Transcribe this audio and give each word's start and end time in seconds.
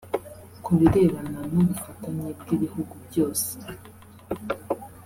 Ku 0.63 0.71
birebana 0.79 1.39
n’ 1.51 1.53
ubufatanye 1.61 2.29
bw’ibihugu 2.41 2.93
byose 3.07 3.49